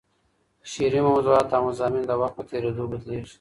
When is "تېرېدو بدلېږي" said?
2.49-3.29